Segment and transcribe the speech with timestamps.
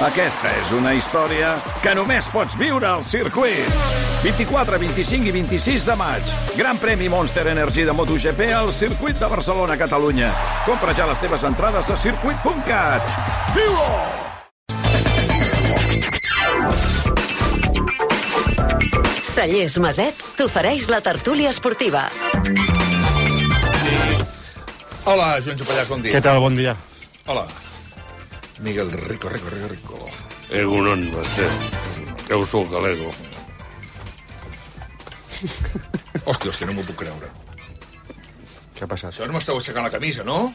[0.00, 1.50] Aquesta és una història
[1.84, 3.68] que només pots viure al circuit.
[4.24, 6.32] 24, 25 i 26 de maig.
[6.56, 10.32] Gran premi Monster Energy de MotoGP al circuit de Barcelona, Catalunya.
[10.64, 13.12] Compra ja les teves entrades a circuit.cat.
[13.52, 13.92] Viu-ho!
[19.30, 22.08] Cellers Maset t'ofereix la tertúlia esportiva.
[25.04, 26.16] Hola, Joan Jopallàs, bon dia.
[26.16, 26.40] Què tal?
[26.40, 26.80] Bon dia.
[27.28, 27.44] Hola.
[28.60, 29.98] Miguel Rico, Rico, Rico, Rico.
[30.50, 31.46] Egunon, basté.
[32.26, 33.10] Que us sou galego.
[36.28, 37.30] Hòstia, hòstia, no m'ho puc creure.
[38.76, 39.14] Què ha passat?
[39.14, 40.52] Això no m'esteu aixecant la camisa, no?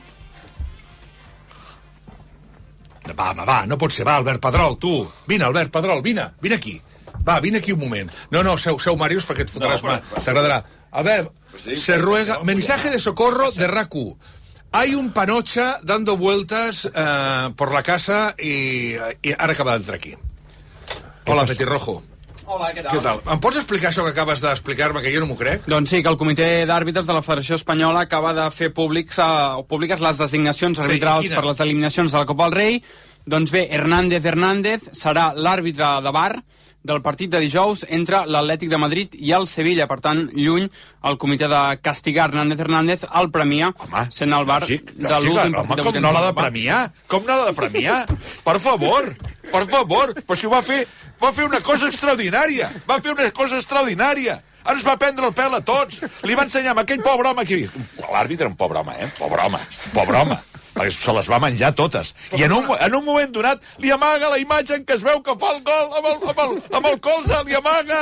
[3.05, 4.05] Va, home, va, no pot ser.
[4.05, 4.94] Va, Albert Pedrol, tu.
[5.30, 6.80] Vine, Albert Pedrol, vine, vine aquí.
[7.26, 8.12] Va, vine aquí un moment.
[8.32, 9.99] No, no, seu, seu Màrius, perquè et fotràs no, mà.
[10.18, 10.62] T'agradarà.
[10.91, 11.20] A ver,
[11.58, 12.40] se ruega...
[12.44, 14.08] Mensaje de socorro de RACU.
[14.78, 20.16] Hay un panocha dando vueltas eh, por la casa y, y ara acaba d'entrar aquí.
[21.28, 22.04] Hola, Petirrojo.
[22.46, 22.91] Hola, què tal?
[22.91, 23.22] Què tal?
[23.24, 25.64] Em pots explicar això que acabes d'explicar-me, que jo no m'ho crec?
[25.72, 29.64] Doncs sí, que el comitè d'àrbitres de la Federació Espanyola acaba de fer públics, uh,
[29.64, 31.40] públiques les designacions arbitrals quina?
[31.40, 32.77] per les eliminacions de la Copa del Rei.
[33.26, 36.34] Doncs bé, Hernández Hernández serà l'àrbitre de bar
[36.86, 39.88] del partit de dijous entre l'Atlètic de Madrid i el Sevilla.
[39.90, 40.68] Per tant, lluny,
[41.10, 45.58] el comitè de castigar Hernández Hernández el premia Home, sent el bar lògic, de l'últim
[45.58, 46.82] partit de com no l'ha de premiar?
[47.12, 48.00] Com no l'ha de premiar?
[48.46, 49.12] Per favor,
[49.52, 50.14] per favor.
[50.22, 50.84] Però si ho va fer,
[51.22, 52.70] va fer una cosa extraordinària.
[52.88, 54.40] Va fer una cosa extraordinària.
[54.66, 56.02] Ara ens va prendre el pèl a tots.
[56.26, 57.64] Li va ensenyar amb aquell pobre home aquí.
[58.02, 59.12] L'àrbitre, un pobre home, eh?
[59.20, 59.62] Pobre home,
[59.94, 60.44] pobre home
[60.91, 62.13] se les va menjar totes.
[62.35, 65.22] I en un, en un moment donat li amaga la imatge en què es veu
[65.23, 68.01] que fa el gol amb el, amb el, amb el colze, li amaga.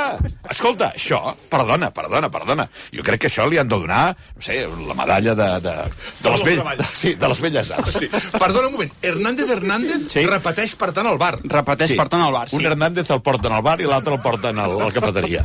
[0.54, 2.68] Escolta, això, perdona, perdona, perdona.
[2.94, 4.04] Jo crec que això li han de donar,
[4.36, 5.74] no sé, la medalla de, de,
[6.22, 7.98] de, les, vell, de, sí, de les velles arts.
[8.00, 8.10] Sí.
[8.38, 10.26] Perdona un moment, Hernández Hernández Sí.
[10.30, 11.36] repeteix per tant el bar.
[11.44, 12.58] Repeteix, per tant, el bar, sí.
[12.62, 15.44] Un Hernández el porten al bar i l'altre el porten al, a la cafeteria.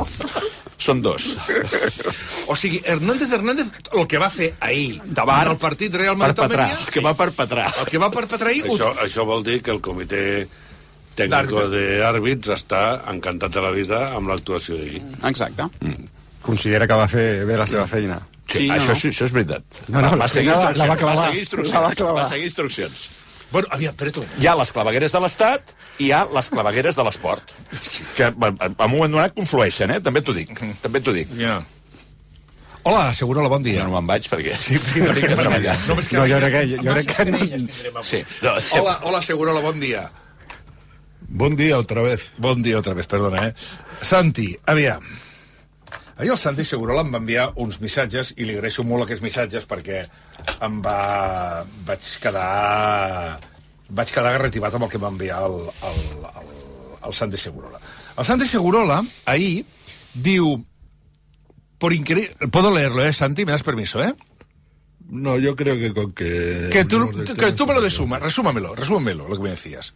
[0.79, 1.25] Són dos.
[2.47, 5.47] O sigui, Hernández Hernández, el que va fer ahir De bar.
[5.47, 7.67] en el partit Real Perpetrar, Madrid-Almeria, el que va perpetrar.
[7.81, 8.65] el que va perpetrar ahir...
[8.71, 10.23] Això, això vol dir que el comitè
[11.19, 15.03] tècnico d'àrbits està encantat de la vida amb l'actuació d'ahir.
[15.31, 15.69] Exacte.
[16.43, 18.21] Considera que va fer bé la seva feina.
[18.49, 18.95] Sí, Sí, això, no?
[18.97, 19.63] sí, això és veritat.
[19.89, 21.17] No, no, va, la va seguir la- la va clavar.
[21.19, 21.75] Va seguir instruccions.
[21.75, 22.23] La va clavar.
[22.23, 23.09] Va seguir instruccions.
[23.51, 24.25] Bueno, aviam, moment.
[24.41, 27.53] Hi ha les clavegueres de l'Estat i hi ha les clavegueres de l'esport.
[28.17, 30.01] Que en un moment donat conflueixen, eh?
[30.01, 30.53] També t'ho dic.
[30.83, 31.29] També t'ho dic.
[31.39, 31.59] Ja.
[32.89, 33.83] Hola, Segurola, bon dia.
[33.83, 34.55] Jo no me'n vaig perquè...
[34.65, 35.75] Sí, sí, no, treballar.
[35.89, 36.63] Només No, jo crec que...
[36.77, 37.25] Jo crec que
[37.93, 38.23] no, Sí.
[38.43, 40.07] No, Hola, hola, Segurola, bon dia.
[41.29, 42.33] Buen día otra vez.
[42.39, 43.55] Bon dia otra vez, perdona, eh?
[44.01, 45.03] Santi, aviam.
[46.17, 49.69] Ahir el Santi Segurola em va enviar uns missatges i li agraeixo molt aquests missatges
[49.69, 50.01] perquè
[50.65, 51.67] em va...
[51.87, 53.39] vaig quedar...
[53.91, 56.01] vaig quedar garrativat amb el que em va enviar el, el,
[56.41, 56.51] el,
[57.07, 57.79] el Santi Segurola.
[58.17, 59.63] El Santi Segurola, ahir,
[60.15, 60.57] diu...
[61.79, 62.49] Por increíble...
[62.51, 63.45] Puedo leerlo, ¿eh, Santi?
[63.45, 64.15] ¿Me das permiso, eh?
[65.11, 66.71] No, yo creo que con que...
[66.73, 67.07] Que tú,
[67.39, 69.95] que tú me lo desumas, resúmamelo, resúmamelo, lo que me decías.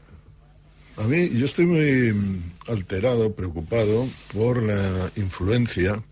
[0.97, 6.03] A mí, yo estoy muy mm, alterado, preocupado por la influencia,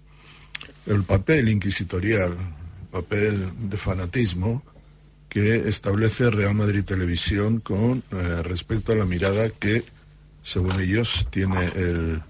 [0.86, 2.36] el papel inquisitorial,
[2.90, 4.62] papel de fanatismo
[5.28, 9.84] que establece Real Madrid Televisión con eh, respecto a la mirada que,
[10.42, 12.20] según ellos, tiene el,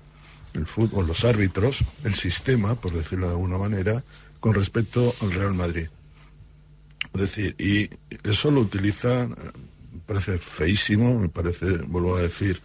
[0.54, 4.04] el fútbol, los árbitros, el sistema, por decirlo de alguna manera,
[4.38, 5.88] con respecto al Real Madrid.
[7.14, 7.88] Es decir, y
[8.28, 9.28] eso lo utiliza, eh,
[9.92, 12.60] me parece feísimo, me parece, vuelvo a decir,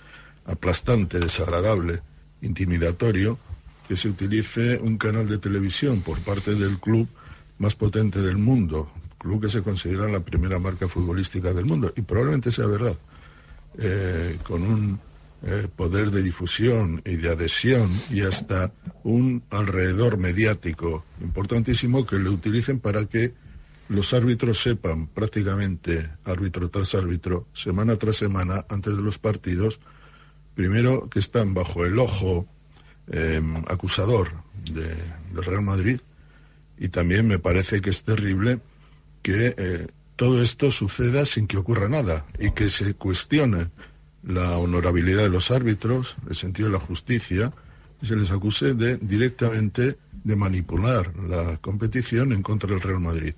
[0.46, 2.02] aplastante, desagradable,
[2.42, 3.40] intimidatorio,
[3.88, 7.08] que se utilice un canal de televisión por parte del club
[7.58, 12.02] más potente del mundo, club que se considera la primera marca futbolística del mundo, y
[12.02, 12.98] probablemente sea verdad,
[13.78, 15.00] eh, con un
[15.44, 18.72] eh, poder de difusión y de adhesión y hasta
[19.04, 23.34] un alrededor mediático importantísimo que le utilicen para que
[23.90, 29.80] los árbitros sepan prácticamente, árbitro tras árbitro, semana tras semana, antes de los partidos,
[30.56, 32.48] primero que están bajo el ojo
[33.08, 34.32] eh, acusador
[34.64, 34.88] de,
[35.34, 36.00] del Real Madrid
[36.78, 38.60] y también me parece que es terrible
[39.22, 43.68] que eh, todo esto suceda sin que ocurra nada y que se cuestione
[44.24, 47.54] la honorabilidad de los árbitros, el sentido de la justicia,
[48.02, 53.34] y se les acuse de directamente de manipular la competición en contra del Real Madrid.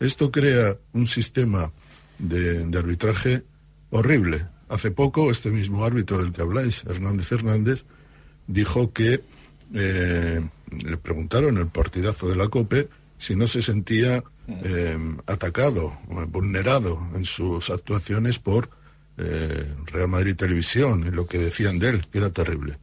[0.00, 1.72] Esto crea un sistema
[2.18, 3.42] de, arbitraje
[3.90, 4.46] horrible.
[4.68, 7.84] Hace poco, este mismo árbitro del que habláis, Hernández Hernández,
[8.46, 9.22] dijo que
[9.74, 10.40] eh,
[10.70, 14.96] le preguntaron el partidazo de la COPE si no se sentía eh,
[15.26, 18.70] atacado, o vulnerado en sus actuaciones por
[19.18, 22.78] eh, Real Madrid Televisión y lo que decían de él, que era terrible.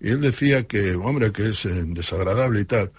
[0.00, 2.92] Y él decía que, hombre, que es eh, desagradable y tal,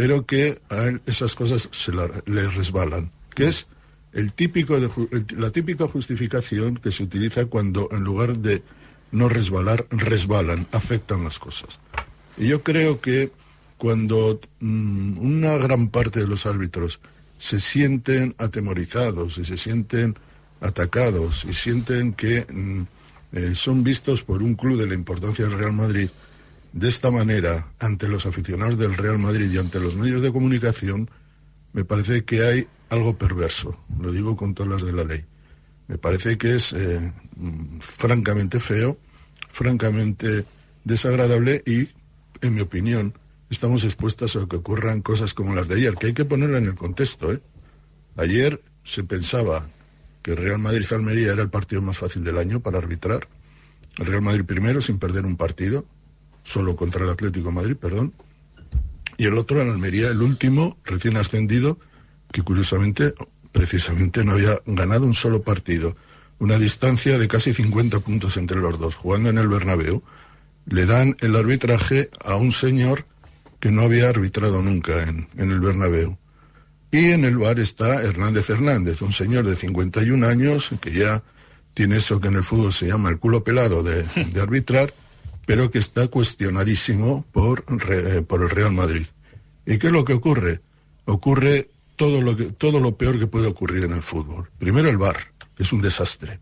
[0.00, 3.66] pero que a él esas cosas se la- le resbalan, que es
[4.14, 4.78] el típico
[5.36, 8.62] la típica justificación que se utiliza cuando en lugar de
[9.12, 11.80] no resbalar, resbalan, afectan las cosas.
[12.38, 13.30] Y yo creo que
[13.76, 16.98] cuando mm, una gran parte de los árbitros
[17.36, 20.16] se sienten atemorizados y se sienten
[20.62, 22.82] atacados y sienten que mm,
[23.36, 26.08] eh, son vistos por un club de la importancia del Real Madrid
[26.72, 31.10] de esta manera ante los aficionados del Real Madrid y ante los medios de comunicación,
[31.72, 35.24] me parece que hay algo perverso, lo digo con todas las de la ley.
[35.88, 37.12] Me parece que es eh,
[37.80, 38.98] francamente feo,
[39.48, 40.44] francamente
[40.84, 41.88] desagradable y,
[42.40, 43.14] en mi opinión,
[43.48, 46.66] estamos expuestas a que ocurran cosas como las de ayer, que hay que ponerla en
[46.66, 47.32] el contexto.
[47.32, 47.40] ¿eh?
[48.16, 49.68] Ayer se pensaba
[50.22, 53.28] que Real Madrid-Almería era el partido más fácil del año para arbitrar.
[53.98, 55.84] El Real Madrid primero sin perder un partido,
[56.42, 58.12] solo contra el Atlético de Madrid, perdón.
[59.16, 61.78] Y el otro, el Almería, el último, recién ascendido,
[62.32, 63.14] que curiosamente,
[63.52, 65.94] precisamente no había ganado un solo partido.
[66.38, 70.02] Una distancia de casi 50 puntos entre los dos, jugando en el Bernabéu.
[70.66, 73.04] Le dan el arbitraje a un señor
[73.58, 76.16] que no había arbitrado nunca en, en el Bernabéu.
[76.90, 81.22] Y en el bar está Hernández Hernández, un señor de 51 años que ya
[81.74, 84.92] tiene eso que en el fútbol se llama el culo pelado de, de arbitrar,
[85.46, 89.06] pero que está cuestionadísimo por, eh, por el Real Madrid.
[89.66, 90.60] ¿Y qué es lo que ocurre?
[91.04, 94.50] Ocurre todo lo, que, todo lo peor que puede ocurrir en el fútbol.
[94.58, 95.16] Primero el bar,
[95.54, 96.40] que es un desastre.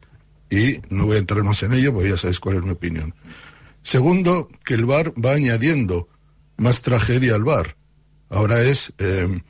[0.51, 3.15] Y no voy a entrar más en ello porque ya sabéis cuál es mi opinión.
[3.83, 6.09] Segundo, que el bar va añadiendo
[6.57, 7.77] más tragedia al bar.
[8.31, 9.41] Ahora es eh,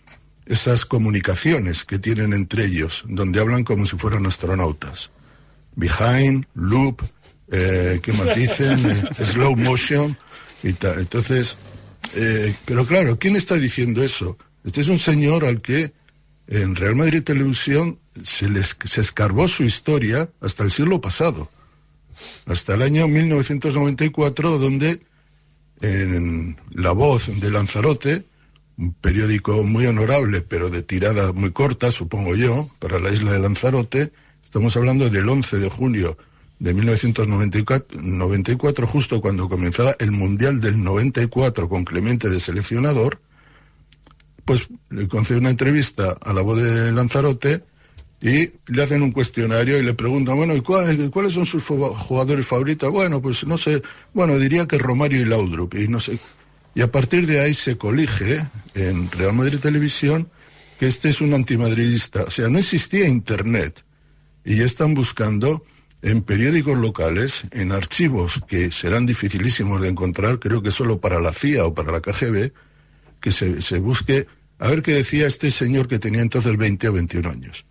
[0.46, 5.10] esas comunicaciones que tienen entre ellos, donde hablan como si fueran astronautas.
[5.76, 7.02] Behind, loop,
[7.50, 8.78] eh, ¿qué más dicen?
[9.18, 10.16] Eh, slow motion
[10.62, 11.00] y tal.
[11.00, 11.56] Entonces,
[12.14, 14.36] eh, pero claro, ¿quién está diciendo eso?
[14.64, 15.92] Este es un señor al que
[16.46, 21.50] en Real Madrid Televisión se, les, se escarbó su historia hasta el siglo pasado,
[22.46, 25.00] hasta el año 1994, donde
[25.80, 28.24] en La Voz de Lanzarote,
[28.76, 33.38] un periódico muy honorable, pero de tirada muy corta, supongo yo, para la isla de
[33.38, 34.12] Lanzarote,
[34.42, 36.16] estamos hablando del 11 de junio
[36.58, 43.20] de 1994, 94, justo cuando comenzaba el Mundial del 94 con Clemente de seleccionador,
[44.44, 47.62] pues le concede una entrevista a la voz de Lanzarote
[48.20, 52.46] y le hacen un cuestionario y le preguntan, bueno, ¿y cuál- cuáles son sus jugadores
[52.46, 52.90] favoritos?
[52.90, 53.82] Bueno, pues no sé,
[54.12, 56.18] bueno, diría que Romario y Laudrup, y no sé.
[56.74, 58.44] Y a partir de ahí se colige
[58.74, 60.28] en Real Madrid Televisión
[60.78, 62.22] que este es un antimadridista.
[62.24, 63.84] O sea, no existía Internet.
[64.44, 65.64] Y ya están buscando
[66.02, 71.32] en periódicos locales, en archivos que serán dificilísimos de encontrar, creo que solo para la
[71.32, 72.52] CIA o para la KGB,
[73.20, 74.26] que se, busque
[74.58, 77.66] a ver qué decía este señor que tenía entonces 20 o 21 años.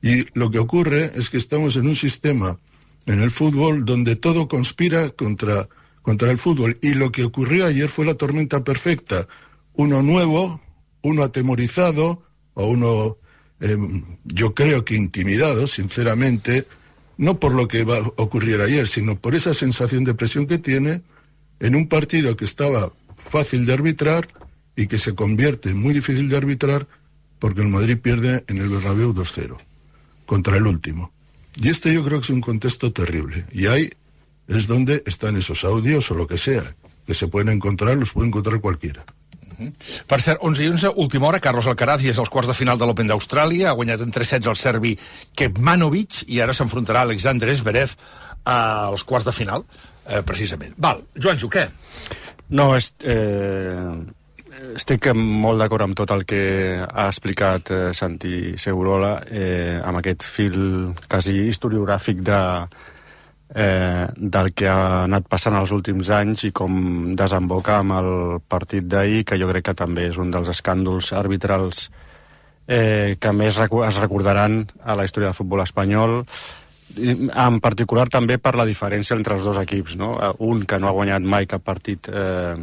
[0.00, 2.58] Y lo que ocurre es que estamos en un sistema
[3.06, 5.68] en el fútbol donde todo conspira contra,
[6.02, 6.78] contra el fútbol.
[6.82, 9.26] Y lo que ocurrió ayer fue la tormenta perfecta.
[9.74, 10.60] Uno nuevo,
[11.02, 12.22] uno atemorizado,
[12.54, 13.18] o uno,
[13.60, 13.76] eh,
[14.24, 16.66] yo creo que intimidado, sinceramente,
[17.16, 20.58] no por lo que va a ocurrir ayer, sino por esa sensación de presión que
[20.58, 21.02] tiene
[21.60, 24.28] en un partido que estaba fácil de arbitrar
[24.76, 26.86] y que se convierte en muy difícil de arbitrar
[27.38, 29.56] porque el Madrid pierde en el Bernabéu 2-0
[30.26, 31.12] contra el último.
[31.56, 33.46] Y este yo creo que es un contexto terrible.
[33.52, 33.90] Y ahí
[34.48, 38.28] es donde están esos audios o lo que sea, que se pueden encontrar, los puede
[38.28, 39.04] encontrar cualquiera.
[40.06, 42.78] Per cert, 11 i 11, última hora, Carlos Alcaraz i és als quarts de final
[42.78, 44.96] de l'Open d'Austràlia, ha guanyat en 3 sets el serbi
[45.36, 47.96] Kepmanovic i ara s'enfrontarà Alexander Zverev
[48.46, 49.64] als quarts de final,
[50.06, 50.76] eh, precisament.
[50.78, 51.66] Val, Joanjo, què?
[52.48, 53.90] No, és, eh,
[54.76, 60.22] estic molt d'acord amb tot el que ha explicat eh, Santi Segurola eh, amb aquest
[60.22, 62.40] fil quasi historiogràfic de,
[63.54, 68.10] eh, del que ha anat passant els últims anys i com desemboca amb el
[68.48, 71.88] partit d'ahir, que jo crec que també és un dels escàndols arbitrals
[72.66, 76.22] eh, que més es recordaran a la història del futbol espanyol,
[76.96, 80.16] en particular també per la diferència entre els dos equips, no?
[80.22, 82.56] Eh, Un que no ha guanyat mai cap partit eh,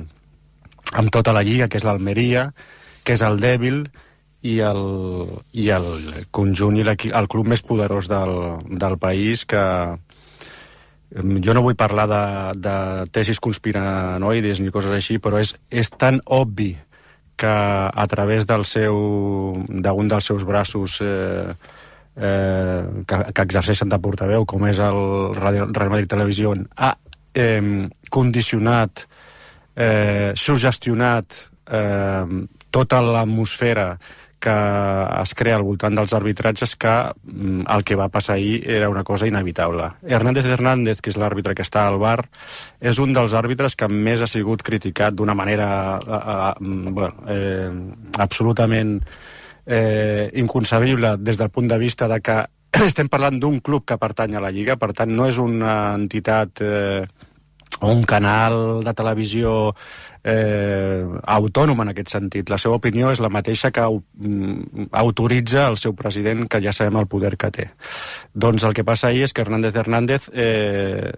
[0.93, 2.51] amb tota la lliga, que és l'Almeria,
[3.03, 3.85] que és el dèbil,
[4.43, 4.81] i el,
[5.55, 5.85] i el
[6.35, 8.33] conjunt i el club més poderós del,
[8.67, 9.61] del país que
[11.13, 12.23] jo no vull parlar de,
[12.63, 12.75] de
[13.13, 16.73] tesis conspiranoides ni coses així, però és, és tan obvi
[17.37, 18.97] que a través del seu
[19.69, 21.53] d'un dels seus braços eh,
[22.15, 24.99] eh, que, que exerceixen de portaveu, com és el
[25.37, 26.93] Radio- Real Madrid Televisió, ha
[27.33, 29.05] eh, condicionat,
[29.75, 31.39] eh, sugestionat
[31.69, 32.25] eh,
[32.73, 33.93] tota l'atmosfera
[34.43, 34.53] que
[35.21, 39.03] es crea al voltant dels arbitratges que mm, el que va passar ahir era una
[39.07, 39.91] cosa inevitable.
[40.03, 42.19] Hernández Hernández, que és l'àrbitre que està al bar,
[42.81, 45.69] és un dels àrbitres que més ha sigut criticat d'una manera
[45.99, 46.53] eh, eh,
[46.91, 47.71] bueno, eh,
[48.19, 48.99] absolutament
[49.65, 52.41] eh, inconcebible des del punt de vista de que
[52.89, 56.61] estem parlant d'un club que pertany a la Lliga, per tant no és una entitat
[56.61, 57.05] eh,
[57.81, 59.73] un canal de televisió
[60.23, 62.49] eh, autònom en aquest sentit.
[62.49, 67.01] La seva opinió és la mateixa que mm, autoritza el seu president, que ja sabem
[67.01, 67.69] el poder que té.
[68.33, 71.11] Doncs el que passa ahir és que Hernández Hernández, eh,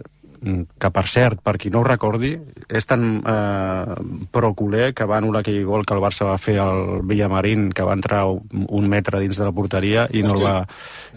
[0.46, 2.36] que per cert, per qui no ho recordi,
[2.68, 3.96] és tan eh,
[4.36, 7.96] proculer que va anul·lar aquell gol que el Barça va fer al Villamarín, que va
[7.98, 10.60] entrar un, metre dins de la porteria i no el va,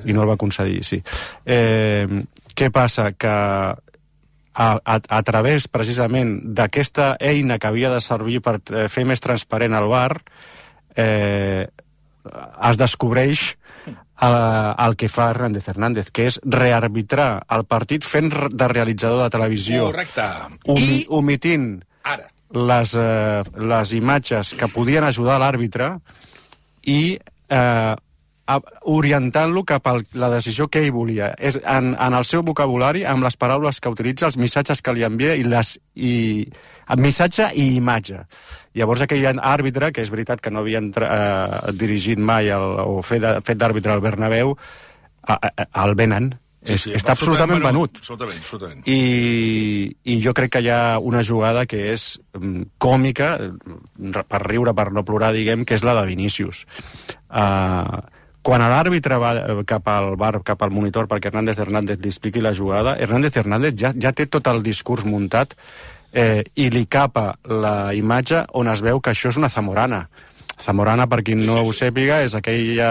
[0.04, 1.02] i no el va concedir, sí.
[1.44, 2.06] Eh,
[2.56, 3.12] què passa?
[3.12, 3.34] Que
[4.58, 9.22] a, a, a través precisament d'aquesta eina que havia de servir per eh, fer més
[9.22, 10.18] transparent el bar
[10.98, 11.68] eh,
[12.26, 13.52] es descobreix
[13.86, 14.34] el,
[14.82, 19.86] el que fa Hernández Hernández, que és rearbitrar el partit fent de realitzador de televisió,
[19.92, 20.26] Correcte.
[20.66, 21.68] omi, I omitint
[22.02, 25.92] ara, les, eh, les imatges que podien ajudar l'àrbitre
[26.82, 27.94] i eh,
[28.88, 31.32] orientant-lo cap a la decisió que ell volia.
[31.36, 35.06] És en, en el seu vocabulari, amb les paraules que utilitza, els missatges que li
[35.06, 35.76] envia i les...
[35.94, 36.14] I,
[36.96, 38.22] missatge i imatge.
[38.78, 43.02] Llavors aquell àrbitre, que és veritat que no havia entra, eh, dirigit mai el, o
[43.04, 43.26] fet,
[43.60, 44.54] d'àrbitre al Bernabéu,
[45.28, 46.32] a, a, el venen.
[46.68, 48.00] Sí, sí, està absolutament venut.
[48.00, 48.82] Absolutament, absolutament.
[48.90, 54.42] I, I jo crec que hi ha una jugada que és mm, còmica, eh, per
[54.44, 56.64] riure, per no plorar, diguem, que és la de Vinícius.
[57.28, 58.00] Uh,
[58.48, 62.40] quan l'àrbitre va eh, cap al bar, cap al monitor, perquè Hernández Hernández li expliqui
[62.40, 65.52] la jugada, Hernández Hernández ja, ja té tot el discurs muntat
[66.16, 70.06] eh, i li capa la imatge on es veu que això és una zamorana.
[70.58, 72.88] Zamorana, per qui no ho sàpiga, és aquella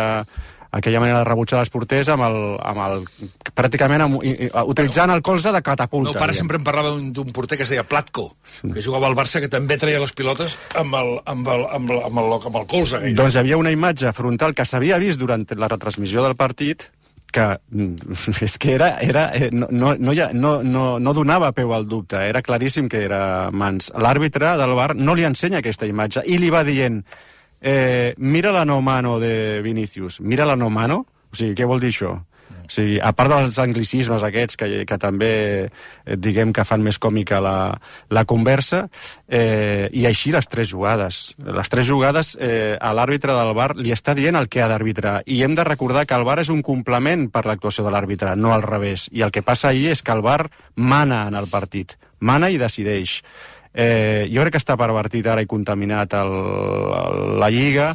[0.77, 3.05] aquella manera de rebutjar les porters amb el, amb el
[3.57, 4.19] pràcticament amb,
[4.67, 6.12] utilitzant el colze de El catapulta.
[6.12, 6.43] meu pare diguem.
[6.43, 8.29] sempre em parlava d'un porter que es deia Platko,
[8.62, 12.03] que jugava al Barça, que també treia les pilotes amb el, amb el, amb el,
[12.03, 12.98] amb el, amb el colze.
[13.00, 13.17] gairebé.
[13.17, 16.89] Doncs hi havia una imatge frontal que s'havia vist durant la retransmissió del partit
[17.31, 18.17] que mm,
[18.48, 22.22] és que era, era eh, no, no, no, no, no, no donava peu al dubte,
[22.24, 23.91] era claríssim que era mans.
[23.96, 27.03] L'àrbitre del bar no li ensenya aquesta imatge i li va dient
[27.62, 31.84] eh, mira la no mano de Vinicius, mira la no mano, o sigui, què vol
[31.84, 32.18] dir això?
[32.68, 35.32] O sigui, a part dels anglicismes aquests que, que també
[35.68, 37.58] eh, diguem que fan més còmica la,
[38.12, 38.84] la conversa,
[39.28, 41.22] eh, i així les tres jugades.
[41.40, 45.22] Les tres jugades eh, a l'àrbitre del bar li està dient el que ha d'arbitrar.
[45.26, 48.52] I hem de recordar que el bar és un complement per l'actuació de l'àrbitre, no
[48.56, 49.08] al revés.
[49.16, 51.96] I el que passa ahir és que el bar mana en el partit.
[52.20, 53.22] Mana i decideix.
[53.77, 56.34] Eh, jo crec que està pervertit ara i contaminat el,
[56.98, 57.91] el, la Lliga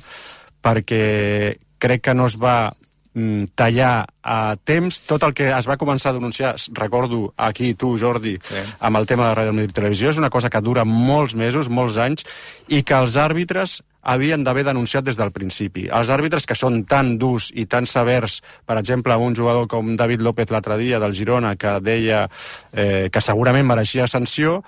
[0.63, 5.79] perquè crec que no es va mm, tallar a temps tot el que es va
[5.81, 8.63] començar a denunciar, recordo aquí tu, Jordi, sí.
[8.79, 11.99] amb el tema de Ràdio Madrid Televisió, és una cosa que dura molts mesos, molts
[11.99, 12.23] anys,
[12.71, 15.87] i que els àrbitres havien d'haver denunciat des del principi.
[15.87, 20.23] Els àrbitres que són tan durs i tan severs, per exemple, un jugador com David
[20.23, 22.25] López l'altre dia del Girona, que deia
[22.73, 24.61] eh, que segurament mereixia sanció,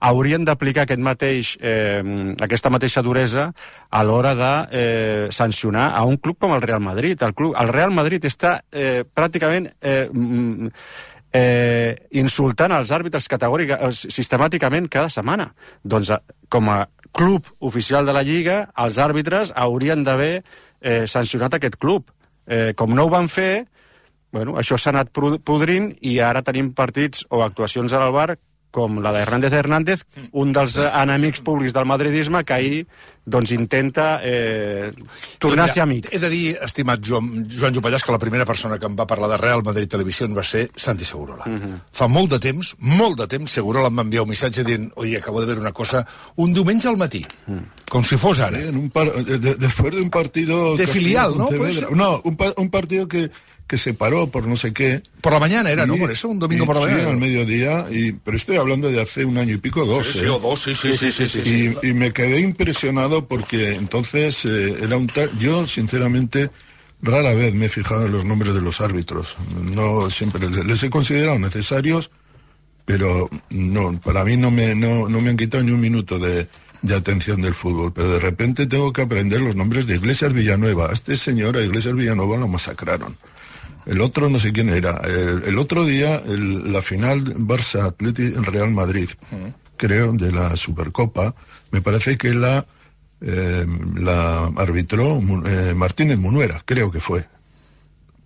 [0.00, 2.00] haurien d'aplicar aquest mateix, eh,
[2.40, 3.50] aquesta mateixa duresa
[3.90, 7.20] a l'hora de eh, sancionar a un club com el Real Madrid.
[7.22, 10.70] El, club, el Real Madrid està eh, pràcticament eh, mm,
[11.36, 15.50] eh, insultant els àrbitres categòrica, eh, sistemàticament cada setmana.
[15.84, 20.40] Doncs eh, com a club oficial de la Lliga, els àrbitres haurien d'haver
[20.80, 22.10] eh, sancionat aquest club.
[22.46, 23.66] Eh, com no ho van fer,
[24.32, 28.30] bueno, això s'ha anat podrint i ara tenim partits o actuacions al bar
[28.70, 32.86] com la de Hernández Hernández, un dels enemics públics del madridisme que ahir
[33.30, 34.90] doncs, intenta eh,
[35.38, 36.06] tornar-se Mira, amic.
[36.10, 39.28] He de dir, estimat Joan, Joan Jopallàs, que la primera persona que em va parlar
[39.30, 41.44] de Real Madrid Televisió va ser Santi Segurola.
[41.46, 41.80] Uh -huh.
[41.92, 45.18] Fa molt de temps, molt de temps, Segurola em va enviar un missatge dient oye,
[45.18, 47.24] acabo de ver una cosa, un diumenge al matí,
[47.88, 48.58] com si fos ara.
[48.58, 50.76] Sí, en un par- de- de- después de un partido...
[50.76, 51.48] De filial, ¿no?
[51.48, 51.90] Ser.
[51.92, 53.30] No, un, pa- un partido que,
[53.70, 55.00] que se paró por no sé qué.
[55.20, 55.96] Por la mañana era, ¿no?
[55.96, 57.10] Por eso, un domingo y- por la sí, mañana.
[57.10, 60.08] al mediodía, y, pero estoy hablando de hace un año y pico, dos.
[60.08, 60.28] Sí, sí, ¿eh?
[60.28, 61.74] o dos, sí, sí, sí, sí, sí, sí.
[61.84, 66.50] Y, y me quedé impresionado porque entonces eh, era un ta- yo sinceramente
[67.00, 70.82] rara vez me he fijado en los nombres de los árbitros no siempre les, les
[70.82, 72.10] he considerado necesarios
[72.84, 76.46] pero no para mí no me no, no me han quitado ni un minuto de,
[76.82, 80.90] de atención del fútbol pero de repente tengo que aprender los nombres de Iglesias Villanueva
[80.90, 83.16] a este señor a Iglesias Villanueva lo masacraron
[83.86, 85.00] El otro no sé quién era.
[85.46, 89.08] El, otro día, el- la final Barça Atleti Real Madrid,
[89.76, 91.34] creo, de la Supercopa,
[91.70, 92.66] me parece que la,
[93.20, 97.26] eh, la arbitró eh, Martínez Munuera, creo que fue.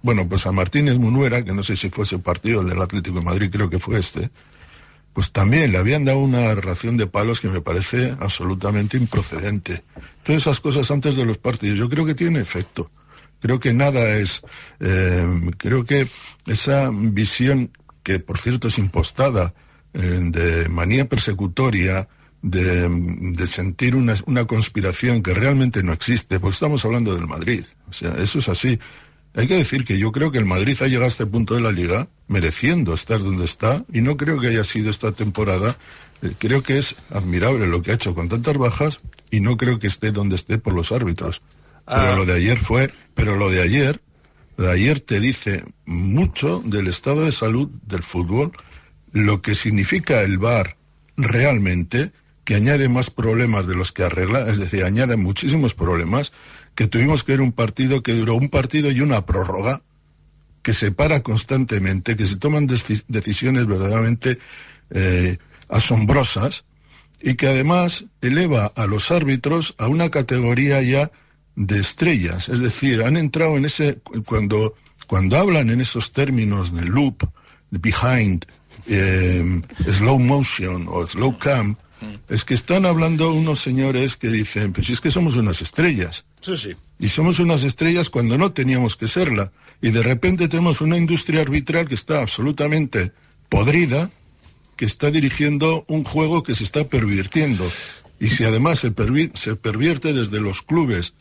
[0.02, 3.24] Bueno, pues a Martínez Munuera, que no sé si fue ese partido del Atlético de
[3.24, 4.30] Madrid, creo que fue este,
[5.14, 9.82] pues también le habían dado una ración de palos que me parece absolutamente improcedente.
[10.22, 12.90] Todas esas cosas antes de los partidos, yo creo que tiene efecto.
[13.44, 14.40] Creo que nada es,
[14.80, 16.08] eh, creo que
[16.46, 17.70] esa visión,
[18.02, 19.52] que por cierto es impostada,
[19.92, 22.08] eh, de manía persecutoria,
[22.40, 27.66] de, sentir una, una conspiración que realmente no existe, pues estamos hablando del Madrid.
[27.86, 28.78] O sea, eso es así.
[29.34, 31.60] Hay que decir que yo creo que el Madrid ha llegado a este punto de
[31.60, 35.76] la liga mereciendo estar donde está y no creo que haya sido esta temporada.
[36.22, 39.78] eh, creo que es admirable lo que ha hecho con tantas bajas y no creo
[39.78, 41.42] que esté donde esté por los árbitros.
[41.86, 44.00] Pero lo de ayer fue, pero lo de ayer,
[44.56, 48.52] lo de ayer te dice mucho del estado de salud del fútbol,
[49.12, 50.76] lo que significa el VAR
[51.16, 52.12] realmente,
[52.44, 56.32] que añade más problemas de los que arregla, es decir, añade muchísimos problemas,
[56.74, 59.82] que tuvimos que ver un partido que duró un partido y una prórroga,
[60.62, 64.38] que se para constantemente, que se toman deci- decisiones verdaderamente
[64.90, 65.36] eh,
[65.68, 66.64] asombrosas
[67.20, 71.10] y que además eleva a los árbitros a una categoría ya
[71.56, 72.48] de estrellas.
[72.48, 74.74] Es decir, han entrado en ese, cuando,
[75.06, 77.22] cuando hablan en esos términos de loop,
[77.70, 78.44] de behind,
[78.86, 81.76] eh, slow motion o slow cam,
[82.28, 86.26] es que están hablando unos señores que dicen, pues si es que somos unas estrellas.
[86.40, 86.72] Sí, sí.
[86.98, 89.52] Y somos unas estrellas cuando no teníamos que serla.
[89.80, 93.12] Y de repente tenemos una industria arbitral que está absolutamente
[93.48, 94.10] podrida,
[94.76, 97.70] que está dirigiendo un juego que se está pervirtiendo.
[98.20, 101.14] Y si además se, pervi- se pervierte desde los clubes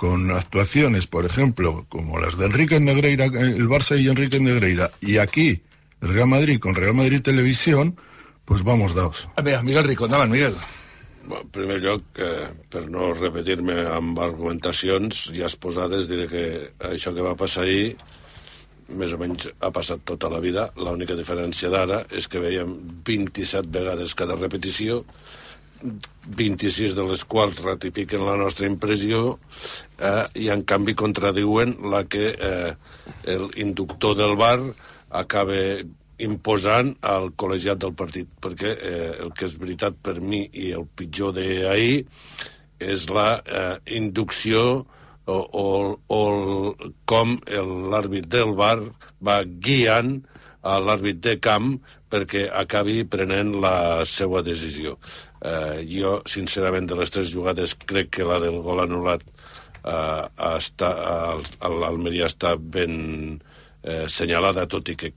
[0.00, 5.18] con actuaciones, por ejemplo, como las de Enrique Negreira, el Barça y Enrique Negreira, y
[5.18, 5.60] aquí
[6.00, 7.98] el Real Madrid con Real Madrid Televisión,
[8.46, 9.28] pues vamos daos.
[9.36, 10.54] A veure, Miguel Rico, endavant, Miguel.
[11.26, 16.46] Bueno, en primer lloc, eh, per no repetir-me amb argumentacions ja exposades, diré que
[16.94, 17.92] això que va passar ahir
[18.88, 20.70] més o menys ha passat tota la vida.
[20.80, 22.72] L'única diferència d'ara és que veiem
[23.04, 25.02] 27 vegades cada repetició,
[25.82, 29.38] 26 de les quals ratifiquen la nostra impressió
[29.98, 32.74] eh, i en canvi contradiuen la que eh,
[33.34, 34.58] el inductor del bar
[35.10, 35.56] acaba
[36.20, 40.84] imposant al col·legiat del partit, perquè eh, el que és veritat per mi i el
[40.84, 42.04] pitjor d'ahir
[42.80, 44.84] és la eh, inducció
[45.30, 45.66] o, o,
[46.08, 47.38] o el, com
[47.92, 48.78] l'àrbit del bar
[49.24, 50.18] va guiant
[50.62, 51.74] a l'àrbit de camp
[52.10, 54.96] perquè acabi prenent la seva decisió.
[55.40, 60.24] Eh, jo, sincerament, de les tres jugades, crec que la del gol anul·lat eh,
[60.56, 60.90] està,
[61.36, 63.40] el- l'Almeria està ben
[63.82, 65.12] eh, senyalada, tot i que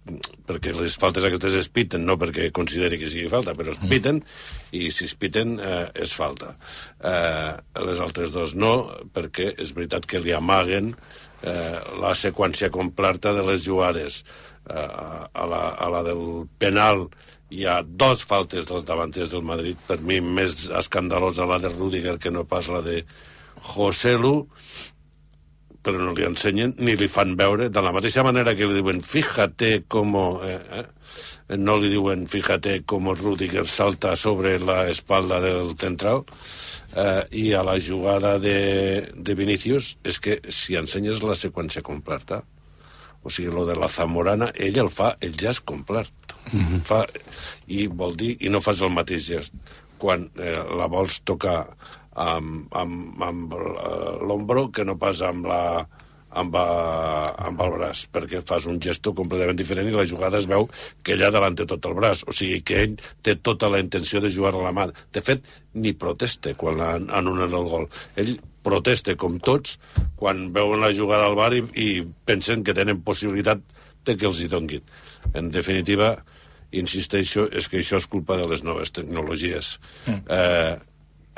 [0.48, 4.22] perquè les faltes aquestes es piten, no perquè consideri que sigui falta, però es piten,
[4.72, 6.54] i si es piten eh, és falta.
[7.04, 7.52] Eh,
[7.84, 8.74] les altres dos no,
[9.12, 10.94] perquè és veritat que li amaguen
[11.44, 14.24] eh, la seqüència completa de les jugades.
[14.70, 14.88] Eh,
[15.34, 17.10] a, la, a la del penal
[17.52, 22.18] hi ha dos faltes dels davanters del Madrid, per mi més escandalosa la de Rudiger
[22.18, 23.04] que no pas la de
[23.74, 24.38] Joselu,
[25.84, 29.04] però no li ensenyen ni li fan veure, de la mateixa manera que li diuen
[29.04, 30.16] fíjate com...
[30.48, 30.88] Eh, eh,
[31.60, 36.24] no li diuen fíjate com Rudiger salta sobre la espalda del central
[36.96, 42.42] eh, i a la jugada de, de Vinicius és que si ensenyes la seqüència completa
[43.24, 46.12] o sigui, lo de la Zamorana, ell el fa el gest complet.
[46.52, 46.82] Mm -hmm.
[46.82, 47.06] fa,
[47.68, 49.54] I vol dir, i no fas el mateix gest.
[49.98, 51.68] Quan eh, la vols tocar
[52.16, 55.88] amb, amb, amb eh, l'ombro que no pas amb la
[56.34, 60.48] amb, a, amb el braç, perquè fas un gesto completament diferent i la jugada es
[60.50, 60.68] veu
[61.04, 64.32] que ell adelante tot el braç, o sigui que ell té tota la intenció de
[64.34, 64.88] jugar a la mà.
[65.14, 67.88] De fet, ni protesta quan an- anulen el gol.
[68.16, 69.78] Ell protesta, com tots,
[70.20, 71.88] quan veuen la jugada al bar i, i
[72.26, 73.60] pensen que tenen possibilitat
[74.06, 74.82] de que els hi donguin.
[75.34, 76.16] En definitiva,
[76.74, 79.78] insisteixo, és que això és culpa de les noves tecnologies.
[80.08, 80.24] Mm.
[80.28, 80.76] Eh,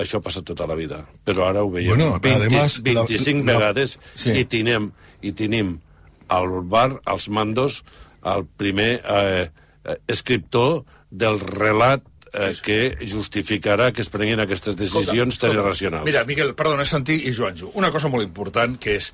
[0.06, 3.60] això passa tota la vida, però ara ho veiem Bueno, 20, además, 25 la- la-
[3.60, 4.32] vegades Sí.
[4.32, 5.80] i tenim, i tenim
[6.28, 7.84] al bar, als mandos,
[8.26, 9.50] el primer eh,
[9.86, 12.02] eh, escriptor del relat
[12.36, 16.06] eh, que justificarà que es prenguin aquestes decisions tan irracionals.
[16.08, 19.12] Mira, Miquel, perdona, Santi i Joanjo, una cosa molt important que és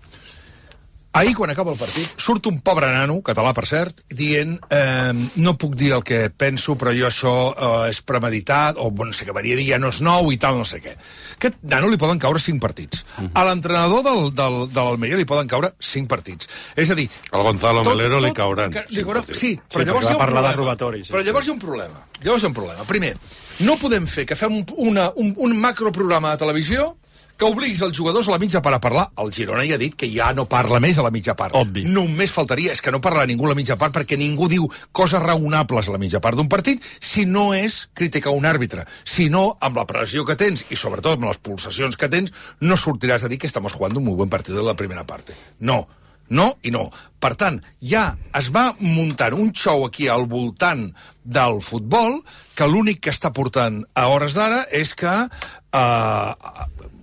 [1.13, 5.11] Ahir, quan acaba el partit, surt un pobre nano, català per cert, dient eh,
[5.43, 9.27] no puc dir el que penso, però jo això eh, és premeditat, o no sé
[9.27, 10.93] què, venia a dir ja no és nou i tal, no sé què.
[11.35, 13.03] Aquest nano li poden caure cinc partits.
[13.17, 13.29] Uh -huh.
[13.33, 16.47] A l'entrenador del, del, de l'Almeria li poden caure cinc partits.
[16.75, 17.09] És a dir...
[17.31, 20.17] Al Gonzalo Melero li cauran Que, li caurà, sí, però Sí, llavors hi ha un
[20.17, 20.55] parlar de problema.
[20.55, 22.07] robatori, sí, però llavors hi ha un problema.
[22.23, 22.83] Llavors hi ha un problema.
[22.85, 23.17] Primer,
[23.59, 26.95] no podem fer que fem un, una, un, un macroprograma de televisió
[27.41, 29.07] que obliguis els jugadors a la mitja part a parlar.
[29.21, 31.55] El Girona ja ha dit que ja no parla més a la mitja part.
[31.57, 31.87] Obvi.
[31.89, 35.23] Només faltaria, és que no parla ningú a la mitja part perquè ningú diu coses
[35.23, 38.85] raonables a la mitja part d'un partit si no és criticar un àrbitre.
[39.01, 42.29] Si no, amb la pressió que tens i sobretot amb les pulsacions que tens,
[42.61, 45.33] no sortiràs a dir que estamos jugando un muy buen partido de la primera parte.
[45.65, 45.87] No,
[46.29, 46.85] no i no.
[47.21, 48.03] Per tant, ja
[48.37, 50.91] es va muntant un show aquí al voltant
[51.23, 52.21] del futbol
[52.53, 56.31] que l'únic que està portant a hores d'ara és que eh,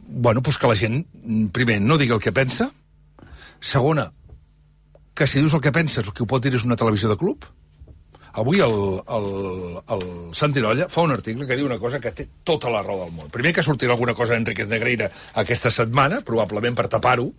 [0.09, 2.71] bueno, pues que la gent, mm, primer, no digui el que pensa,
[3.61, 4.13] segona,
[5.15, 7.19] que si dius el que penses, el que ho pot dir és una televisió de
[7.21, 7.45] club.
[8.39, 9.29] Avui el, el,
[9.95, 10.03] el
[10.37, 13.15] Santi Nolla fa un article que diu una cosa que té tota la raó del
[13.17, 13.31] món.
[13.35, 15.09] Primer que sortirà alguna cosa d'Enriquez Negreira
[15.43, 17.33] aquesta setmana, probablement per tapar-ho,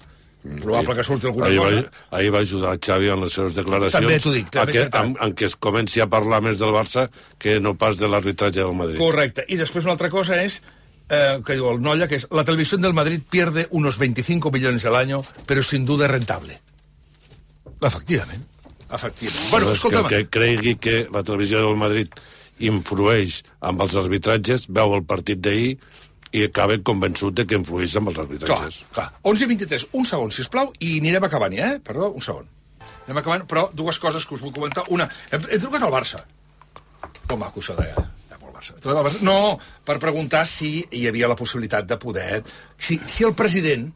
[0.59, 1.83] probable que surti alguna ahir cosa.
[1.85, 4.83] Va, ahir va ajudar Xavi en les seves declaracions També t'ho dic, també a que,
[4.87, 7.07] és en, en què es comenci a parlar més del Barça
[7.39, 8.99] que no pas de l'arbitratge del Madrid.
[8.99, 9.45] Correcte.
[9.47, 10.61] Y después una otra cosa es,
[11.09, 14.85] eh, que digo el Noya, que es, la televisión del Madrid pierde unos 25 millones
[14.85, 16.61] al año, pero sin duda rentable.
[17.81, 18.45] Efectivament.
[18.91, 19.51] Efectivament.
[19.51, 22.13] Bueno, Però és que escolta'm, el que cregui que la televisió del Madrid
[22.59, 25.77] influeix amb els arbitratges, veu el partit d'ahir
[26.35, 28.79] i acaba convençut de que influeix amb els clar, arbitratges.
[28.93, 29.07] clar.
[29.23, 31.79] 11 i 23, un segon, si plau, i anirem acabant eh?
[31.85, 32.49] Perdó, un segon.
[33.05, 34.83] Anem acabant, però dues coses que us vull comentar.
[34.93, 36.21] Una, he, he trucat al Barça.
[37.25, 37.89] Com maco això de...
[38.59, 38.75] Barça.
[38.77, 39.21] Trucat al Barça.
[39.25, 42.41] No, per preguntar si hi havia la possibilitat de poder...
[42.77, 43.87] Si, si el president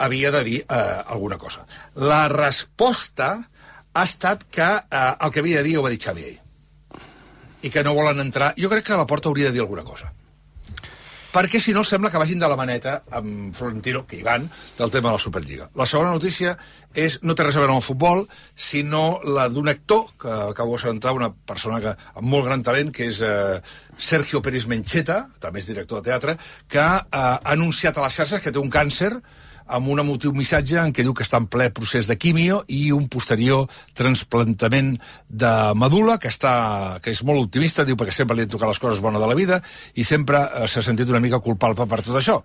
[0.00, 1.66] havia de dir eh, alguna cosa.
[1.94, 3.32] La resposta
[3.92, 6.38] ha estat que eh, el que havia de dir ho va dir Xavi ahir.
[7.60, 8.54] I que no volen entrar...
[8.56, 10.14] Jo crec que la porta hauria de dir alguna cosa
[11.32, 14.90] perquè si no sembla que vagin de la maneta amb Florentino, que hi van, del
[14.90, 15.68] tema de la Superliga.
[15.78, 16.56] La segona notícia
[16.94, 20.74] és, no té res a veure amb el futbol, sinó la d'un actor, que acabo
[20.74, 23.60] d'assabentar, una persona que, amb molt gran talent, que és eh,
[23.96, 26.36] Sergio Pérez Mencheta, també és director de teatre,
[26.68, 29.14] que eh, ha anunciat a les xarxes que té un càncer
[29.70, 32.90] amb un emotiu missatge en què diu que està en ple procés de quimio i
[32.96, 34.96] un posterior transplantament
[35.28, 38.82] de medula, que, està, que és molt optimista, diu perquè sempre li han tocat les
[38.82, 39.60] coses bones de la vida
[39.94, 42.40] i sempre eh, s'ha sentit una mica culpable per tot això.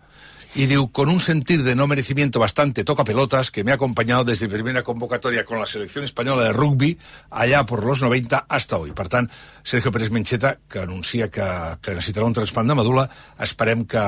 [0.57, 4.23] Y digo, con un sentir de no merecimiento bastante toca pelotas que me ha acompañado
[4.23, 6.97] desde primera convocatoria con la selección española de rugby
[7.29, 8.93] allá por los 90 hasta hoy.
[8.93, 9.29] Per tant,
[9.63, 11.43] Sergio Pérez Mencheta, que anuncia que,
[11.81, 13.03] que necessitarà un transplant de medula,
[13.35, 14.05] esperem que,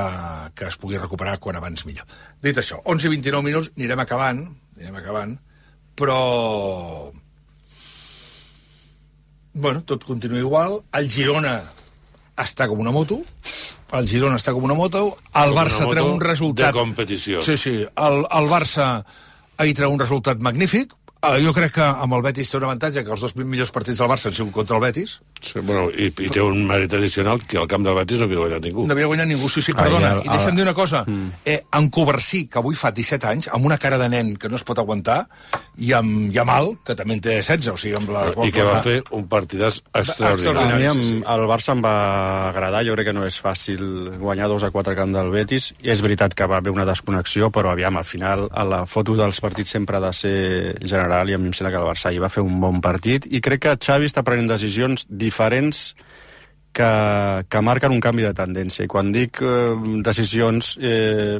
[0.56, 2.08] que es pugui recuperar quan abans millor.
[2.40, 4.46] Dit això, 11 i 29 minuts, anirem acabant,
[4.80, 5.36] anirem acabant,
[6.00, 6.20] però...
[9.52, 10.80] Bueno, tot continua igual.
[10.96, 11.58] El Girona
[12.42, 13.20] està com una moto,
[13.98, 16.70] el Girona està com una moto, el Com Barça treu un resultat...
[16.70, 17.42] de competició.
[17.44, 18.88] Sí, sí, el, el Barça
[19.58, 23.02] ahir treu un resultat magnífic, Uh, jo crec que amb el Betis té un avantatge,
[23.02, 25.16] que els dos millors partits del Barça han sigut contra el Betis.
[25.42, 28.38] Sí, bueno, i, I té un mèrit addicional que al camp del Betis no havia
[28.42, 28.86] guanyat ningú.
[28.86, 30.12] No havia guanyat ningú, sí, sí, perdona.
[30.12, 31.04] Ai, el- I deixa'm dir una cosa.
[31.06, 31.28] Mm.
[31.44, 34.56] Eh, en Coversí, que avui fa 17 anys, amb una cara de nen que no
[34.56, 35.26] es pot aguantar,
[35.78, 38.24] i amb Yamal, que també en té 16, o sigui, amb la...
[38.46, 40.82] I que va fer un partidàs A extraordinari.
[40.82, 41.22] mi sí, em, sí.
[41.26, 43.82] el Barça em va agradar, jo crec que no és fàcil
[44.18, 47.50] guanyar 2 a 4 camp del Betis, i és veritat que va haver una desconnexió,
[47.54, 51.34] però aviam, al final a la foto dels partits sempre ha de ser general, i
[51.34, 53.60] a mi em sembla que el Barça hi va fer un bon partit, i crec
[53.66, 55.27] que Xavi està prenent decisions diferents
[56.72, 58.84] que, que marquen un canvi de tendència.
[58.86, 59.72] I quan dic eh,
[60.06, 61.38] decisions, eh,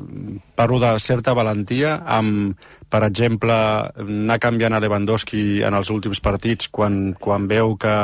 [0.58, 2.58] parlo de certa valentia, amb,
[2.90, 3.54] per exemple,
[4.02, 7.94] anar canviant a Lewandowski en els últims partits quan, quan veu que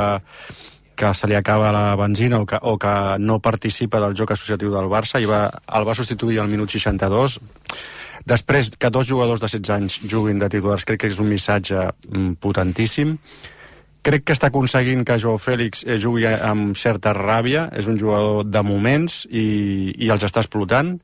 [0.94, 4.70] que se li acaba la benzina o que, o que no participa del joc associatiu
[4.70, 7.40] del Barça i va, el va substituir al minut 62
[8.31, 11.83] després que dos jugadors de 16 anys juguin de titulars crec que és un missatge
[11.83, 13.16] mm, potentíssim
[14.05, 18.45] crec que està aconseguint que Joao Fèlix eh, jugui amb certa ràbia, és un jugador
[18.47, 20.99] de moments i, i els està explotant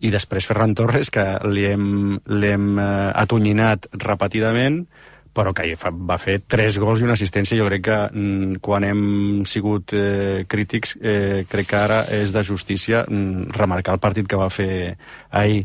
[0.00, 4.84] i després Ferran Torres que li hem, l'hem eh, atonyinat repetidament
[5.30, 7.58] però que va fer tres gols i una assistència.
[7.58, 9.02] Jo crec que mm, quan hem
[9.46, 14.40] sigut eh, crítics, eh, crec que ara és de justícia mm, remarcar el partit que
[14.40, 14.96] va fer
[15.30, 15.62] ahir.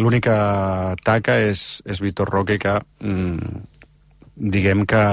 [0.00, 3.60] L'única taca és, és Vitor Roque, que mm,
[4.56, 5.04] diguem que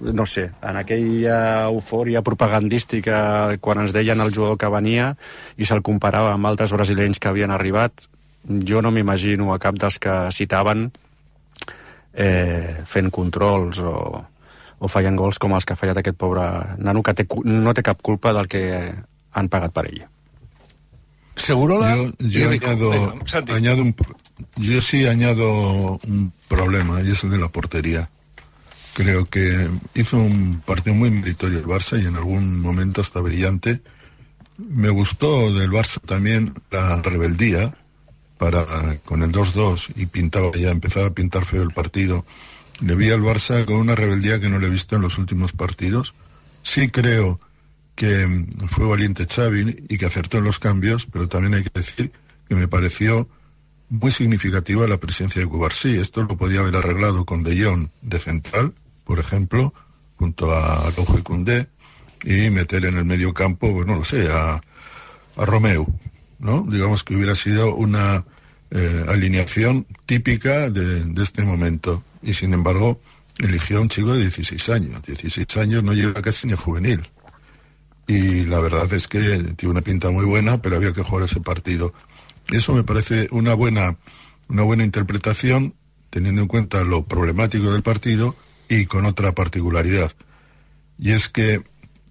[0.00, 5.12] no sé, en aquella eufòria propagandística quan ens deien el jugador que venia
[5.60, 7.92] i se'l comparava amb altres brasilenys que havien arribat,
[8.48, 10.88] jo no m'imagino a cap dels que citaven
[12.14, 14.24] eh, fent controls o,
[14.80, 16.46] o fallant gols com els que ha fallat aquest pobre
[16.78, 18.64] nano que té, no té cap culpa del que
[19.32, 20.00] han pagat per ell.
[21.36, 22.66] Segurola Yo, yo Rico.
[22.66, 23.94] añado, Venga, añado un,
[24.56, 28.08] yo sí añado un problema y es el de la portería.
[28.94, 33.82] Creo que hizo un partido muy meritorio el Barça y en algún momento hasta brillante.
[34.58, 37.74] Me gustó del Barça también la rebeldía
[38.36, 42.24] para con el 2-2 y pintaba ya empezaba a pintar feo el partido.
[42.80, 45.52] Le vi al Barça con una rebeldía que no le he visto en los últimos
[45.52, 46.14] partidos.
[46.62, 47.38] Sí creo
[47.94, 52.12] que fue valiente Xavi y que acertó en los cambios, pero también hay que decir
[52.48, 53.28] que me pareció
[53.90, 55.98] muy significativa la presencia de Cubarsí.
[55.98, 58.72] Esto lo podía haber arreglado con De Jong de central,
[59.04, 59.74] por ejemplo,
[60.16, 61.68] junto a Araujo y Cundé,
[62.24, 64.60] y meter en el medio campo, pues no lo sé, a,
[65.36, 65.86] a Romeu,
[66.38, 66.64] ¿no?
[66.68, 68.24] Digamos que hubiera sido una
[68.70, 72.04] eh, alineación típica de, de este momento.
[72.22, 73.00] Y sin embargo,
[73.38, 75.02] eligió a un chico de 16 años.
[75.02, 77.08] 16 años no llega casi ni a juvenil.
[78.06, 79.20] Y la verdad es que
[79.56, 81.94] tiene una pinta muy buena, pero había que jugar ese partido.
[82.50, 83.96] Eso me parece una buena,
[84.48, 85.74] una buena interpretación,
[86.10, 88.34] teniendo en cuenta lo problemático del partido
[88.68, 90.12] y con otra particularidad.
[90.98, 91.62] Y es que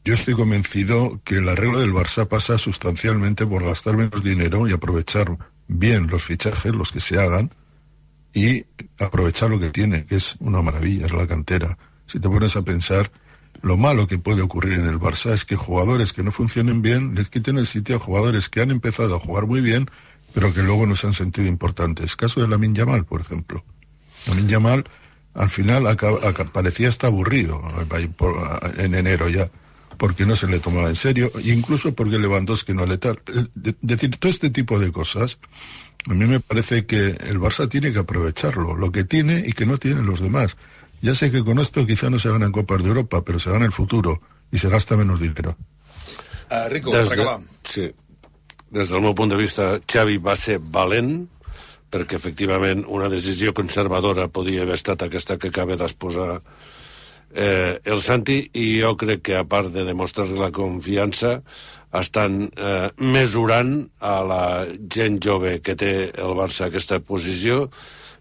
[0.05, 4.71] yo estoy convencido que el arreglo del Barça pasa sustancialmente por gastar menos dinero y
[4.71, 7.51] aprovechar bien los fichajes, los que se hagan,
[8.33, 8.65] y
[8.99, 11.77] aprovechar lo que tiene, que es una maravilla, es la cantera.
[12.05, 13.11] Si te pones a pensar,
[13.61, 17.13] lo malo que puede ocurrir en el Barça es que jugadores que no funcionen bien
[17.15, 19.89] les quiten el sitio a jugadores que han empezado a jugar muy bien,
[20.33, 22.15] pero que luego no se han sentido importantes.
[22.15, 23.63] Caso de Lamin Yamal, por ejemplo.
[24.27, 24.83] Lamin Yamal
[25.33, 26.19] al final acaba-
[26.51, 27.61] parecía hasta aburrido
[27.91, 28.37] ahí por-
[28.77, 29.49] en enero ya,
[29.97, 33.21] porque no se le tomaba en serio, incluso porque Lewandowski no le tal.
[33.27, 35.39] Es de- decir, todo este tipo de cosas,
[36.09, 39.65] a mí me parece que el Barça tiene que aprovecharlo, lo que tiene y que
[39.65, 40.57] no tienen los demás.
[41.01, 43.65] Ya sé que con esto quizá no se ganan Copas de Europa, pero se gana
[43.65, 45.55] el futuro y se gasta menos dinero.
[46.51, 47.41] Uh, Rico, Des per de, acabar.
[47.63, 47.91] sí.
[48.69, 51.23] Des del meu punt de vista, Xavi va ser valent,
[51.89, 56.35] perquè efectivament una decisió conservadora podia haver estat aquesta que acaba d'exposar
[57.33, 61.39] eh, el Santi, i jo crec que a part de demostrar la confiança,
[61.97, 63.73] estan eh, mesurant
[64.05, 64.43] a la
[64.93, 67.65] gent jove que té el Barça aquesta posició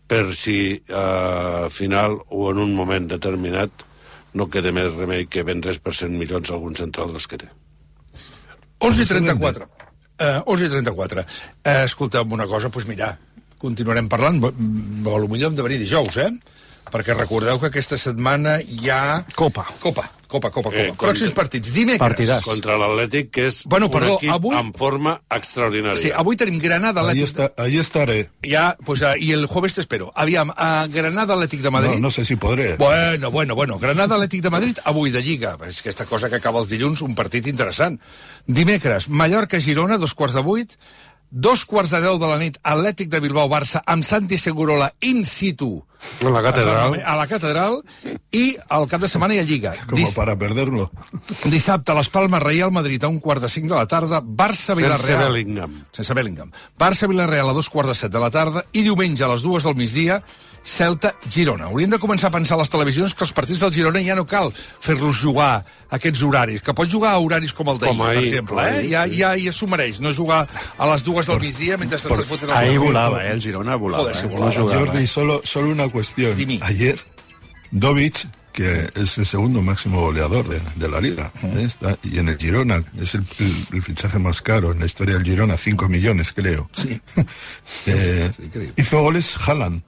[0.09, 3.85] per si eh, al final o en un moment determinat
[4.33, 7.53] no queda més remei que vendre's per 100 milions algun central dels que té.
[8.81, 9.78] 11
[10.19, 10.43] i 34.
[10.43, 11.25] Uh, 11 i 34.
[11.25, 13.13] Uh, escolta'm una cosa, doncs mira,
[13.59, 14.53] continuarem parlant, bo,
[15.31, 16.31] potser hem de venir dijous, eh?
[16.89, 19.25] Perquè recordeu que aquesta setmana hi ha...
[19.37, 19.67] Copa.
[19.83, 20.77] Copa, Copa, Copa, Copa.
[20.77, 21.73] Eh, Pròxims contra- partits.
[21.73, 22.01] Dimecres.
[22.05, 22.45] Partidàs.
[22.45, 25.97] contra l'Atlètic, que és Bueno, perdó, un equip avui- en forma extraordinària.
[26.03, 27.29] Sí, avui tenim Granada Ahí, Atlètic...
[27.29, 28.31] está, ahí estaré.
[28.45, 30.13] Ja, pues, uh, I el jueves t'espero.
[30.15, 31.95] Aviam, uh, Granada Atlètic de Madrid...
[31.95, 32.77] No, no sé si podré.
[32.77, 33.79] Bueno, bueno, bueno.
[33.79, 35.57] Granada Atlètic de Madrid, avui de Lliga.
[35.67, 37.99] És aquesta cosa que acaba els dilluns, un partit interessant.
[38.47, 40.77] Dimecres, Mallorca-Girona, dos quarts de vuit.
[41.31, 45.85] Dos quarts de deu de la nit, Atlètic de Bilbao-Barça, amb Santi Segurola in situ.
[46.23, 46.97] En la catedral.
[47.05, 47.83] A la catedral.
[48.33, 49.75] I al cap de setmana hi ha Lliga.
[49.85, 50.89] Como Dis para perderlo.
[51.45, 55.05] Dissabte, les Palmes Real Madrid a un quart de cinc de la tarda, Barça-Vilareal.
[55.05, 55.79] Sense Bellingham.
[55.93, 56.53] Sense Bellingham.
[56.79, 59.77] Barça-Vilareal a dos quarts de set de la tarda i diumenge a les dues del
[59.77, 60.23] migdia,
[60.65, 61.65] Celta-Girona.
[61.69, 64.25] Hauríem de començar a pensar a les televisions que els partits del Girona ja no
[64.29, 65.51] cal fer-los jugar
[65.89, 68.63] a aquests horaris, que pots jugar a horaris com el d'ahir, per ahir, exemple.
[68.63, 68.79] Eh?
[68.79, 69.19] ahir, Ja, sí.
[69.23, 70.47] ja, ja s'ho mereix, no jugar
[70.79, 73.33] a les dues del migdia mentre se'ns foten Ahir volava, eh?
[73.33, 74.03] El Girona volava.
[74.05, 74.29] Joder, si eh?
[74.29, 74.53] volava.
[74.55, 74.87] No jugava.
[74.87, 76.37] Jordi, solo, solo una cuestión.
[76.37, 76.59] Dime.
[76.63, 76.99] Ayer,
[77.71, 81.63] Dovic, que es el segundo máximo goleador de, de la liga, ¿eh?
[81.65, 85.15] Está- y en el Girona, es el, el- el fichaje más caro en la historia
[85.15, 86.69] del Girona, 5 millones, creo.
[86.73, 87.01] Sí.
[87.87, 88.31] Eh,
[88.77, 89.83] hizo goles Haaland.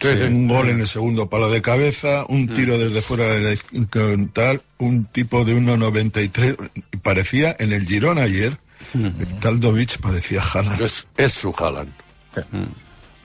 [0.00, 0.24] Sí, sí.
[0.24, 3.88] Un gol en el segundo palo de cabeza, un tiro desde fuera de la iz-
[3.90, 6.56] con tal, un tipo de 1,93.
[6.92, 8.56] y Parecía en el Girona ayer,
[8.94, 10.80] el tal Dovic parecía Haaland.
[10.82, 11.92] És, és su Haaland.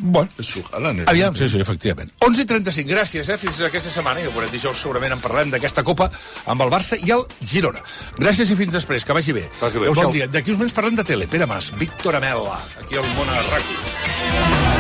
[0.04, 1.02] Bueno, Es su Haaland.
[1.02, 1.04] ¿eh?
[1.06, 2.12] Aviam, sí, sí, efectivament.
[2.20, 3.38] 11 i 35, gràcies, eh?
[3.38, 4.20] Fins aquesta setmana.
[4.20, 6.10] I el veurem dijous, segurament en parlem d'aquesta Copa
[6.48, 7.84] amb el Barça i el Girona.
[8.18, 9.46] Gràcies i fins després, que vagi bé.
[9.62, 9.90] Vagi bé.
[9.94, 10.26] Bon dia.
[10.28, 11.28] D'aquí uns moments parlem de tele.
[11.28, 14.71] Pere Mas, Víctor Amela, aquí al món a RAC1.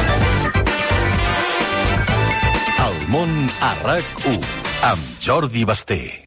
[3.11, 4.39] Món a RAC1
[4.87, 6.21] amb Jordi Basté.